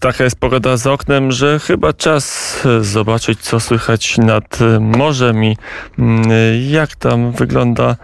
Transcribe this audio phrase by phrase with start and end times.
[0.00, 5.56] Taka jest pogoda za oknem, że chyba czas zobaczyć, co słychać nad morzem i
[5.98, 6.22] mm,
[6.70, 7.96] jak tam wygląda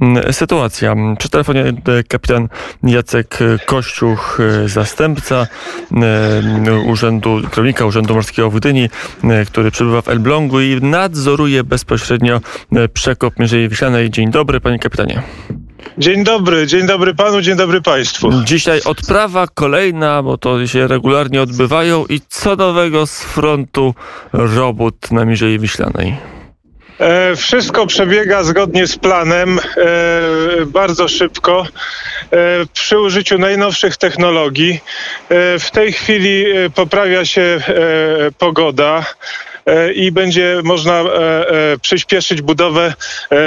[0.00, 0.94] mm, sytuacja.
[1.18, 2.48] Przy telefonie e, kapitan
[2.82, 5.46] Jacek Kościuch, e, zastępca
[6.66, 8.88] e, urzędu, kierownika Urzędu Morskiego w Gdyni,
[9.46, 12.40] który przebywa w Elblągu i nadzoruje bezpośrednio
[12.92, 14.10] przekop Mierzei Wiślanej.
[14.10, 15.22] Dzień dobry, panie kapitanie.
[15.98, 18.30] Dzień dobry, dzień dobry panu, dzień dobry państwu.
[18.44, 23.94] Dzisiaj odprawa kolejna, bo to się regularnie odbywają i co nowego z frontu
[24.32, 26.16] robót na Mierzei Wiślanej?
[27.00, 29.62] E, wszystko przebiega zgodnie z planem, e,
[30.66, 31.66] bardzo szybko,
[32.30, 32.36] e,
[32.72, 34.80] przy użyciu najnowszych technologii.
[35.28, 37.62] E, w tej chwili e, poprawia się e,
[38.38, 39.04] pogoda.
[39.66, 42.94] E, i będzie można e, e, przyspieszyć budowę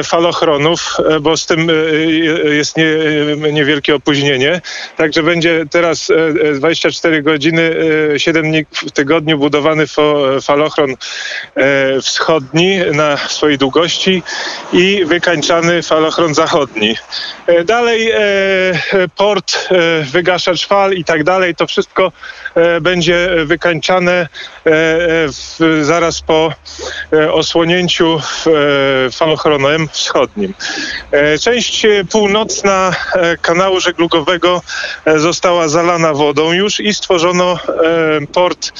[0.03, 1.71] falochronów, bo z tym
[2.51, 2.85] jest nie,
[3.51, 4.61] niewielkie opóźnienie.
[4.97, 6.11] Także będzie teraz
[6.55, 7.75] 24 godziny,
[8.17, 9.83] 7 dni w tygodniu budowany
[10.41, 10.95] falochron
[12.01, 14.23] wschodni na swojej długości
[14.73, 16.95] i wykańczany falochron zachodni.
[17.65, 18.11] Dalej
[19.15, 19.69] port,
[20.11, 22.11] wygaszacz fal i tak dalej, to wszystko
[22.81, 24.27] będzie wykańczane
[25.81, 26.53] zaraz zaraz po
[27.13, 30.53] e, osłonięciu e, falochronem wschodnim.
[31.11, 32.91] E, część północna
[33.41, 34.61] kanału żeglugowego
[35.15, 37.59] została zalana wodą już i stworzono
[38.33, 38.71] port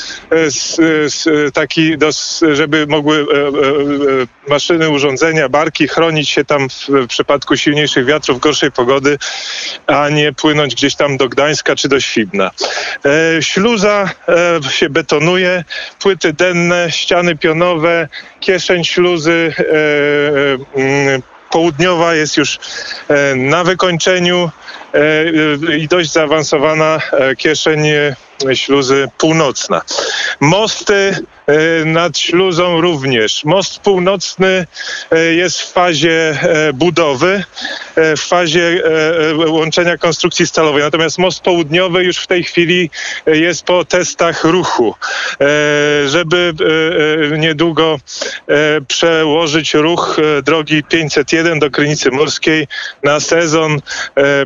[1.54, 1.96] taki,
[2.54, 3.26] żeby mogły
[4.48, 9.18] maszyny, urządzenia, barki chronić się tam w przypadku silniejszych wiatrów, gorszej pogody,
[9.88, 12.52] a nie płynąć gdzieś tam do Gdańska czy do Świdna.
[13.42, 14.10] Śluza
[14.70, 15.64] się betonuje,
[16.00, 18.08] płyty denne, ściany ściany pionowe,
[18.40, 21.20] kieszeń śluzy e, e,
[21.52, 22.60] południowa jest już
[23.08, 24.50] e, na wykończeniu
[25.78, 27.02] i dość zaawansowana
[27.38, 27.88] kieszeń
[28.54, 29.82] śluzy północna.
[30.40, 31.16] Mosty
[31.48, 33.44] E, nad śluzą również.
[33.46, 34.68] Most północny
[35.12, 37.44] e, jest w fazie e, budowy,
[37.96, 38.84] w fazie
[39.48, 40.84] łączenia konstrukcji stalowej.
[40.84, 42.90] Natomiast most południowy już w tej chwili
[43.26, 44.96] jest po testach ruchu,
[46.06, 46.54] żeby
[47.38, 48.00] niedługo
[48.88, 52.68] przełożyć ruch drogi 501 do Krynicy Morskiej
[53.04, 53.82] na sezon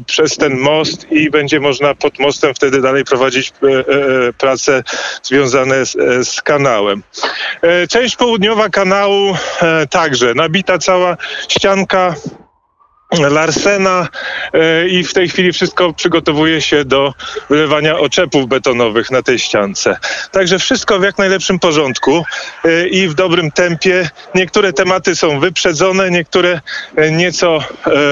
[0.05, 3.53] przez ten most i będzie można pod mostem wtedy dalej prowadzić
[4.37, 4.83] prace
[5.23, 5.95] związane z,
[6.27, 7.03] z kanałem.
[7.61, 12.15] E, część południowa kanału e, także nabita cała ścianka
[13.11, 14.07] Larsena
[14.53, 17.13] e, i w tej chwili wszystko przygotowuje się do
[17.49, 19.97] wylewania oczepów betonowych na tej ściance.
[20.31, 22.23] Także wszystko w jak najlepszym porządku
[22.65, 24.09] e, i w dobrym tempie.
[24.35, 26.61] Niektóre tematy są wyprzedzone, niektóre
[26.95, 27.59] e, nieco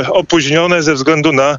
[0.09, 1.57] opóźnione ze względu na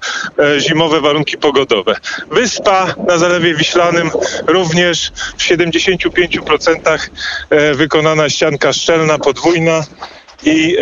[0.59, 1.97] zimowe warunki pogodowe.
[2.31, 4.11] Wyspa na Zalewie Wiślanym
[4.47, 6.99] również w 75%
[7.75, 9.85] wykonana ścianka szczelna, podwójna
[10.45, 10.77] i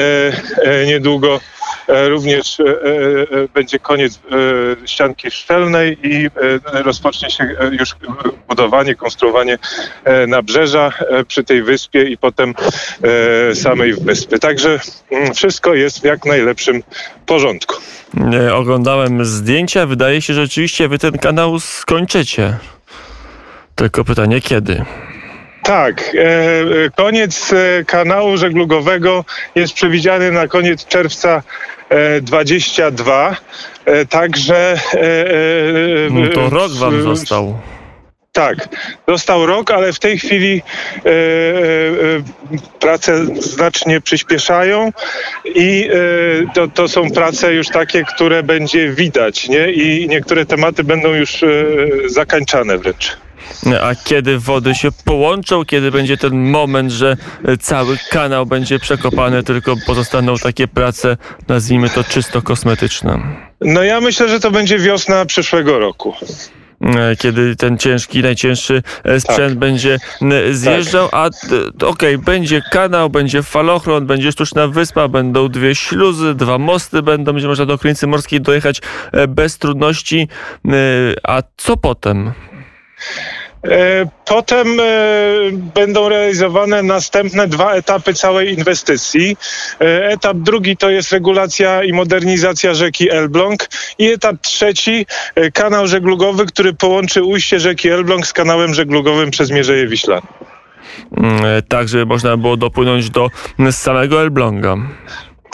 [0.86, 1.40] niedługo
[1.88, 4.20] E, również e, e, będzie koniec
[4.86, 6.30] ścianki szczelnej i
[6.72, 7.96] rozpocznie się już
[8.48, 9.58] budowanie, konstruowanie
[10.28, 10.92] nabrzeża
[11.28, 12.54] przy tej wyspie i potem
[13.54, 14.38] samej wyspy.
[14.38, 16.82] Także mm, wszystko jest w jak najlepszym
[17.26, 17.74] porządku.
[18.54, 19.86] Oglądałem zdjęcia.
[19.86, 22.56] Wydaje się, że rzeczywiście wy ten kanał skończycie.
[23.74, 24.84] Tylko pytanie, kiedy?
[25.64, 26.16] Tak,
[26.96, 27.54] koniec
[27.86, 31.42] kanału żeglugowego jest przewidziany na koniec czerwca
[32.22, 33.30] 22.
[33.30, 34.78] E, e, także.
[34.92, 37.58] E, no to rok wam został.
[38.32, 38.68] Tak,
[39.08, 41.12] został rok, ale w tej chwili e, e,
[42.80, 44.92] prace znacznie przyspieszają
[45.44, 49.72] i e, to, to, są prace już takie, które będzie widać, nie?
[49.72, 51.46] I niektóre tematy będą już e,
[52.06, 53.23] zakańczane wręcz.
[53.82, 57.16] A kiedy wody się połączą, kiedy będzie ten moment, że
[57.60, 61.16] cały kanał będzie przekopany, tylko pozostaną takie prace,
[61.48, 63.20] nazwijmy to czysto kosmetyczne?
[63.60, 66.14] No ja myślę, że to będzie wiosna przyszłego roku
[67.18, 69.58] kiedy ten ciężki, najcięższy e, sprzęt tak.
[69.58, 69.98] będzie
[70.50, 71.14] zjeżdżał, tak.
[71.14, 71.26] a
[71.86, 77.32] okej, okay, będzie kanał, będzie falochron, będzie sztuczna wyspa, będą dwie śluzy, dwa mosty będą,
[77.32, 78.80] będzie można do Krynicy Morskiej dojechać
[79.12, 80.28] e, bez trudności,
[81.22, 82.32] a co potem?
[83.64, 84.84] E, potem e,
[85.52, 89.36] będą realizowane następne dwa etapy całej inwestycji.
[89.80, 93.68] E, etap drugi to jest regulacja i modernizacja rzeki Elbląg
[93.98, 95.06] i etap trzeci
[95.54, 100.26] kanał żeglugowy, który połączy ujście rzeki Elbląg z kanałem żeglugowym przez Mierzeję Wiślaną.
[101.16, 103.30] Mm, tak, żeby można było dopłynąć do
[103.70, 104.76] samego Elbląga.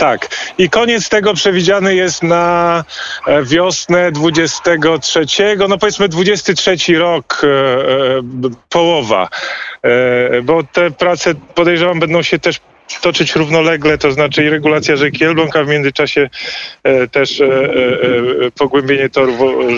[0.00, 0.28] Tak.
[0.58, 2.84] I koniec tego przewidziany jest na
[3.26, 5.26] e, wiosnę 23,
[5.68, 8.22] no powiedzmy 23 rok, e, e,
[8.68, 9.28] połowa.
[10.42, 12.60] Bo te prace podejrzewam będą się też
[13.00, 16.30] toczyć równolegle, to znaczy i regulacja rzeki Elbląg, a w międzyczasie
[17.10, 17.42] też
[18.58, 19.32] pogłębienie toru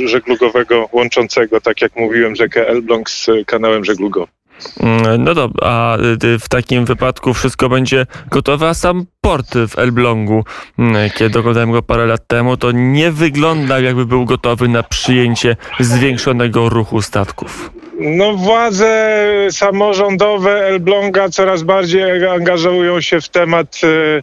[0.09, 4.42] żeglugowego łączącego, tak jak mówiłem, rzekę Elbląg z kanałem żeglugowym.
[4.81, 9.79] Mm, no dobra, a y, w takim wypadku wszystko będzie gotowe, a sam port w
[9.79, 10.45] Elblągu,
[10.79, 15.57] mm, kiedy oglądałem go parę lat temu, to nie wygląda jakby był gotowy na przyjęcie
[15.81, 17.71] zwiększonego ruchu statków.
[18.01, 19.19] No władze
[19.51, 24.23] samorządowe Elbląga coraz bardziej angażują się w temat y,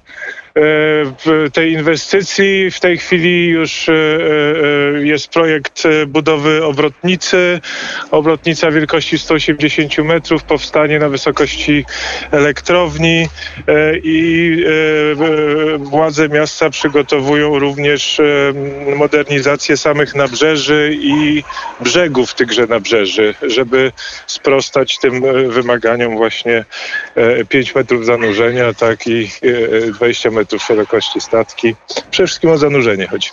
[0.55, 2.71] E, tej inwestycji.
[2.71, 7.61] W tej chwili już e, e, jest projekt budowy obrotnicy.
[8.11, 11.85] Obrotnica wielkości 180 metrów powstanie na wysokości
[12.31, 13.27] elektrowni
[14.03, 14.57] i
[15.79, 18.21] władze miasta przygotowują również
[18.95, 21.43] modernizację samych nabrzeży i
[21.81, 23.91] brzegów tychże nabrzeży, żeby
[24.27, 26.65] sprostać tym wymaganiom właśnie
[27.49, 29.29] 5 metrów zanurzenia, tak i
[29.93, 31.75] 20 metrów metrów szerokości statki.
[32.11, 33.29] Przede wszystkim o zanurzenie chodzi.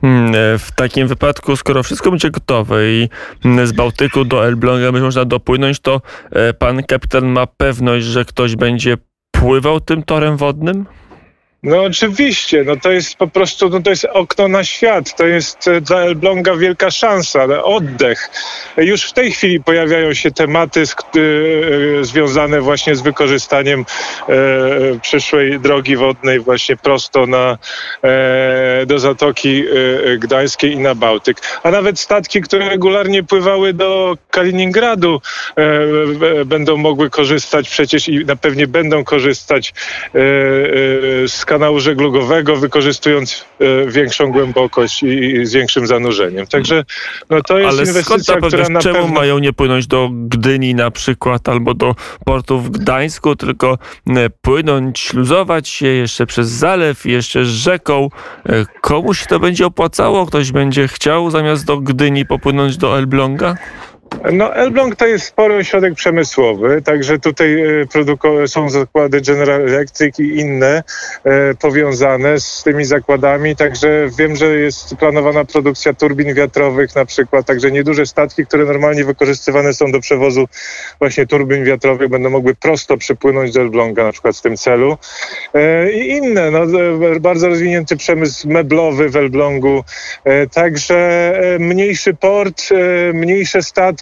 [0.00, 3.08] Hmm, e, w takim wypadku, skoro wszystko będzie gotowe i
[3.44, 6.00] mm, z Bałtyku do Elbląga będzie można dopłynąć, to
[6.30, 8.96] e, pan kapitan ma pewność, że ktoś będzie
[9.30, 10.86] pływał tym torem wodnym?
[11.62, 15.68] No oczywiście, no to jest po prostu, no to jest okno na świat, to jest
[15.68, 18.30] e, dla Elbląga wielka szansa, oddech.
[18.76, 23.84] Już w tej chwili pojawiają się tematy z, y, związane właśnie z wykorzystaniem
[24.28, 24.34] e,
[25.02, 27.58] przyszłej drogi wodnej właśnie prosto na,
[28.02, 29.64] e, do Zatoki
[30.18, 31.40] Gdańskiej i na Bałtyk.
[31.62, 35.20] A nawet statki, które regularnie pływały do Kaliningradu
[36.46, 39.74] będą mogły korzystać przecież i na pewnie będą korzystać
[41.26, 46.46] z kanału żeglugowego, wykorzystując e, większą głębokość i, z większym zanurzeniem.
[46.46, 46.84] Także
[47.30, 49.14] no, to jest Ale inwestycja, skąd która na czemu pewno...
[49.14, 54.98] mają nie płynąć do Gdyni na przykład albo do portu w Gdańsku, tylko e, płynąć,
[54.98, 58.08] śluzować się jeszcze przez zalew, jeszcze rzeką.
[58.48, 60.26] E, komuś to będzie opłacało?
[60.26, 63.56] Ktoś będzie chciał zamiast do Gdyni popłynąć do Elbląga?
[64.32, 67.62] No, Elbląg to jest spory ośrodek przemysłowy, także tutaj
[68.42, 70.82] e, są zakłady General Electric i inne
[71.24, 77.46] e, powiązane z tymi zakładami, także wiem, że jest planowana produkcja turbin wiatrowych na przykład,
[77.46, 80.44] także nieduże statki, które normalnie wykorzystywane są do przewozu
[80.98, 84.98] właśnie turbin wiatrowych będą mogły prosto przypłynąć do Elbląga na przykład w tym celu.
[85.54, 86.60] E, i inne, no,
[87.20, 89.84] bardzo rozwinięty przemysł meblowy w Elblągu,
[90.52, 92.62] także mniejszy port,
[93.14, 93.97] mniejsze statki,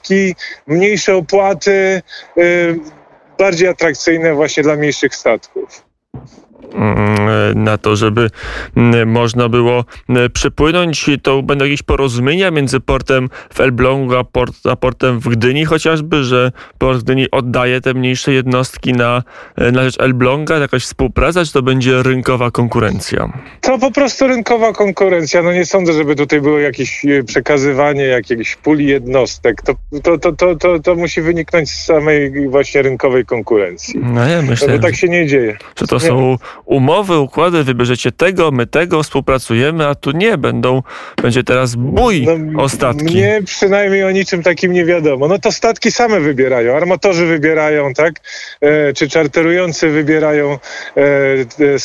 [0.67, 2.03] mniejsze opłaty,
[2.39, 2.79] y,
[3.39, 5.86] bardziej atrakcyjne właśnie dla mniejszych statków.
[6.77, 8.31] Mm, na to, żeby
[8.77, 11.11] mm, można było mm, przypłynąć.
[11.23, 16.25] To będą jakieś porozumienia między portem w Elblągu a, port, a portem w Gdyni chociażby,
[16.25, 19.23] że port w Gdyni oddaje te mniejsze jednostki na,
[19.73, 23.33] na rzecz Elbląga, jakaś współpraca, czy to będzie rynkowa konkurencja?
[23.61, 25.43] To po prostu rynkowa konkurencja.
[25.43, 29.63] No nie sądzę, żeby tutaj było jakieś e, przekazywanie jakiejś puli jednostek.
[29.63, 34.01] To, to, to, to, to, to musi wyniknąć z samej właśnie rynkowej konkurencji.
[34.03, 35.57] No ja myślę, no, tak się nie dzieje.
[35.81, 40.83] Że to są umowy, układy, wybierzecie tego, my tego, współpracujemy, a tu nie, będą,
[41.23, 43.05] będzie teraz bój no, o statki.
[43.05, 45.29] Mnie przynajmniej o niczym takim nie wiadomo.
[45.29, 48.15] No to statki same wybierają, armatorzy wybierają, tak?
[48.61, 50.59] E, czy czarterujący wybierają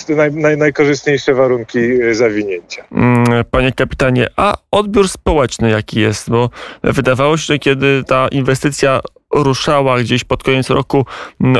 [0.09, 2.83] e, naj, naj, najkorzystniejsze warunki e, zawinięcia.
[2.91, 6.29] Mm, panie kapitanie, a odbiór społeczny jaki jest?
[6.29, 6.49] Bo
[6.83, 8.99] wydawało się, że kiedy ta inwestycja
[9.33, 11.05] ruszała gdzieś pod koniec roku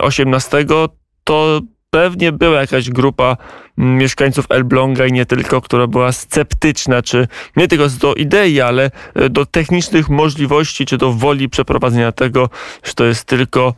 [0.01, 0.88] 18, mm,
[1.24, 3.38] to pewnie była jakaś grupa
[3.77, 9.29] mieszkańców Elbląga i nie tylko, która była sceptyczna, czy nie tylko do idei, ale e,
[9.29, 12.50] do technicznych możliwości, czy do woli przeprowadzenia tego,
[12.83, 13.74] że to jest tylko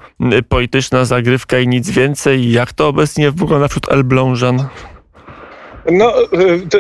[0.50, 2.52] polityczna zagrywka i nic więcej.
[2.52, 4.68] Jak to obecnie wygląda wśród Elblążan?
[5.92, 6.14] No,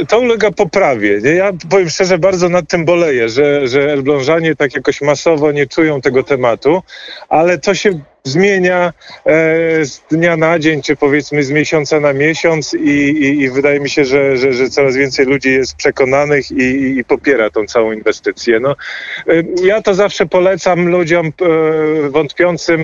[0.01, 1.35] e, to ulega poprawie.
[1.35, 6.01] Ja powiem szczerze, bardzo nad tym boleję, że, że Elblążanie tak jakoś masowo nie czują
[6.01, 6.83] tego tematu,
[7.29, 8.93] ale to się zmienia
[9.25, 13.79] e, z dnia na dzień, czy powiedzmy z miesiąca na miesiąc i, i, i wydaje
[13.79, 17.91] mi się, że, że, że, coraz więcej ludzi jest przekonanych i, i, popiera tą całą
[17.91, 18.59] inwestycję.
[18.59, 18.75] No,
[19.27, 22.83] e, ja to zawsze polecam ludziom e, wątpiącym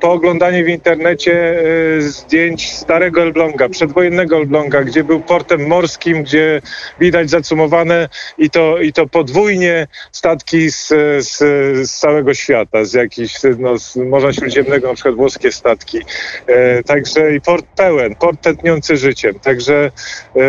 [0.00, 1.62] po oglądaniu w internecie
[1.98, 6.62] zdjęć starego Elbląga, przedwojennego Elbląga, gdzie był portem morskim, gdzie
[7.00, 10.88] widać zacumowane i to, i to podwójnie statki z,
[11.18, 11.38] z,
[11.88, 15.98] z całego świata, z jakichś no, z Morza Śródziemnego niedaleko na przykład włoskie statki.
[16.46, 19.38] E, Także i port pełen, port tętniący życiem.
[19.38, 19.90] Także
[20.36, 20.40] e,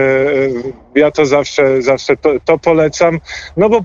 [0.96, 3.20] ja to zawsze, zawsze to, to polecam,
[3.58, 3.82] no bo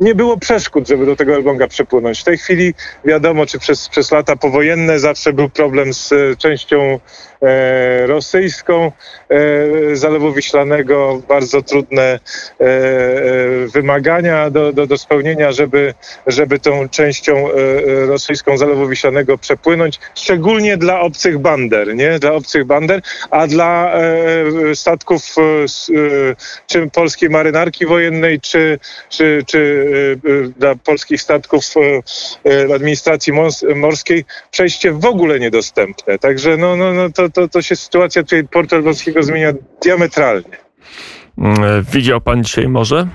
[0.00, 2.20] nie było przeszkód, żeby do tego Elbląga przepłynąć.
[2.20, 7.00] W tej chwili wiadomo, czy przez, przez lata powojenne zawsze był problem z e, częścią
[7.42, 8.92] e, rosyjską
[9.28, 12.18] e, Zalewu Wiślanego, bardzo trudne e,
[12.60, 15.94] e, wymagania do, do, do spełnienia, żeby,
[16.26, 22.18] żeby tą częścią e, rosyjską Zalewu Wiślanego przepłynąć, szczególnie dla obcych bander, nie?
[22.18, 23.92] Dla obcych bander, a dla
[24.74, 25.22] statków
[26.66, 28.78] czy polskiej marynarki wojennej, czy,
[29.08, 29.89] czy, czy
[30.58, 31.64] dla polskich statków
[32.46, 36.18] e, administracji mors- morskiej przejście w ogóle niedostępne.
[36.18, 40.56] Także no, no, no to, to, to się sytuacja tutaj portu elbląskiego zmienia diametralnie.
[41.38, 43.08] Mm, Widział pan dzisiaj morze?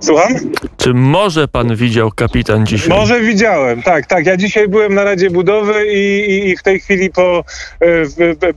[0.00, 0.34] Słucham?
[0.76, 2.88] Czy może pan widział kapitan dzisiaj?
[2.88, 4.26] Może widziałem, tak, tak.
[4.26, 7.44] Ja dzisiaj byłem na Radzie Budowy i, i, i w tej chwili po,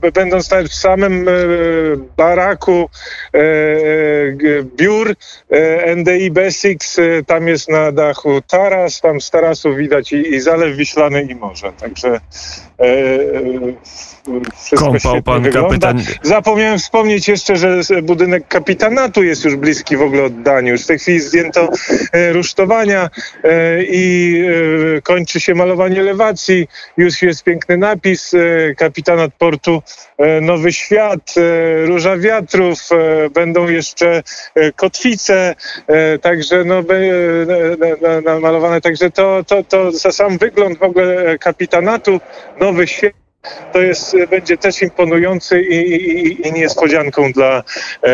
[0.02, 1.32] e, będąc w samym e,
[2.16, 2.88] baraku
[3.34, 3.42] e, e,
[4.76, 5.14] biur
[5.50, 10.40] e, NDI Besiks, e, tam jest na dachu taras, tam z tarasu widać i, i
[10.40, 12.20] Zalew Wiślany i morze, także
[14.64, 15.68] wszystko Kąpał pan wygląda.
[15.68, 16.02] kapitan.
[16.22, 20.72] Zapomniałem wspomnieć jeszcze, że budynek kapitanatu jest już bliski w ogóle oddaniu.
[20.72, 21.68] Już w tej chwili zdjęto
[22.12, 23.10] e, rusztowania
[23.44, 24.36] e, i
[24.96, 26.68] e, kończy się malowanie elewacji.
[26.96, 28.34] Już jest piękny napis.
[28.34, 29.82] E, kapitanat portu
[30.42, 31.34] Nowy Świat,
[31.84, 32.78] Róża Wiatrów.
[33.34, 34.22] Będą jeszcze
[34.76, 35.54] kotwice,
[36.22, 36.82] także no,
[38.24, 38.80] namalowane.
[38.80, 42.20] Także to, to, to za sam wygląd w ogóle kapitanatu
[42.60, 43.23] Nowy Świat
[43.72, 47.62] to jest, będzie też imponujący i, i, i niespodzianką dla,
[48.02, 48.12] e,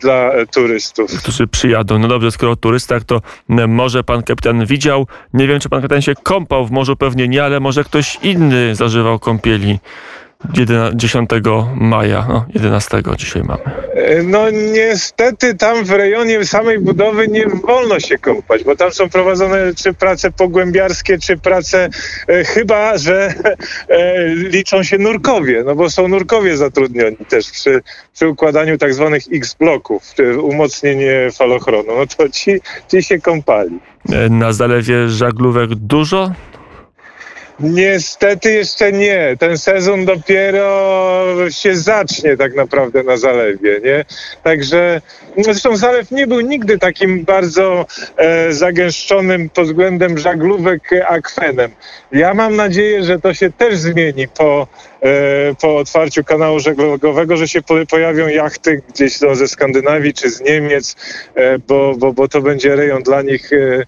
[0.00, 1.22] dla turystów.
[1.22, 1.98] którzy przyjadą.
[1.98, 5.06] No dobrze, skoro o turystach, to m, może pan kapitan widział.
[5.34, 8.74] Nie wiem, czy pan kapitan się kąpał w morzu, pewnie nie, ale może ktoś inny
[8.74, 9.80] zażywał kąpieli 11
[10.94, 11.30] 10
[11.74, 13.62] maja, no 11 dzisiaj mamy.
[14.24, 19.74] No niestety tam w rejonie samej budowy nie wolno się kąpać, bo tam są prowadzone
[19.76, 21.88] czy prace pogłębiarskie, czy prace
[22.28, 23.34] e, chyba, że
[23.88, 27.80] e, liczą się nurkowie, no bo są nurkowie zatrudnioni też przy,
[28.14, 31.96] przy układaniu tak zwanych X-bloków, czy umocnienie falochronu.
[31.98, 33.78] No to ci, ci się kąpali.
[34.12, 36.32] E, Na zalewie żaglówek dużo?
[37.60, 39.36] Niestety jeszcze nie.
[39.38, 44.04] Ten sezon dopiero się zacznie tak naprawdę na zalewie, nie?
[44.42, 45.00] Także
[45.36, 47.86] no zresztą zalew nie był nigdy takim bardzo
[48.16, 51.70] e, zagęszczonym pod względem żaglówek akwenem.
[52.12, 54.66] Ja mam nadzieję, że to się też zmieni po,
[55.00, 60.30] e, po otwarciu kanału żeglugowego, że się po, pojawią jachty gdzieś no, ze Skandynawii czy
[60.30, 60.96] z Niemiec,
[61.34, 63.86] e, bo, bo, bo to będzie rejon dla nich e,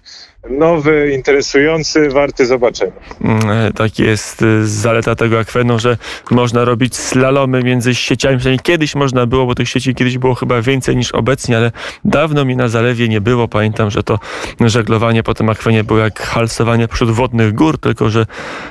[0.49, 2.91] nowy, interesujący, warty zobaczenia.
[3.21, 5.97] Mm, e, Tak jest y, zaleta tego akwenu, że
[6.31, 8.39] można robić slalomy między sieciami.
[8.63, 11.71] Kiedyś można było, bo tych sieci kiedyś było chyba więcej niż obecnie, ale
[12.05, 13.47] dawno mi na zalewie nie było.
[13.47, 14.19] Pamiętam, że to
[14.59, 18.25] żeglowanie po tym akwenie było jak halsowanie pośród wodnych gór, tylko że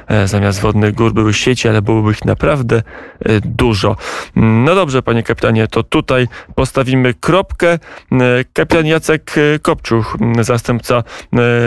[0.08, 3.96] e, zamiast wodnych gór były sieci, ale byłoby ich naprawdę e, dużo.
[4.36, 7.68] Mm, No dobrze, panie kapitanie, to tutaj postawimy kropkę.
[7.72, 7.78] E,
[8.52, 10.96] Kapitan Jacek e, Kopczuch, m, zastępca
[11.32, 11.61] e,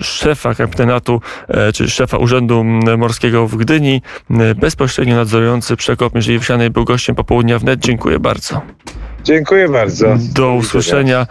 [0.00, 2.64] szefa kapitanatu, e, czy szefa Urzędu
[2.98, 7.80] Morskiego w Gdyni, m, bezpośrednio nadzorujący przekop Mierzei Wsianej, był gościem popołudnia wnet.
[7.80, 8.62] Dziękuję bardzo.
[9.24, 10.16] Dziękuję bardzo.
[10.34, 11.26] Do usłyszenia.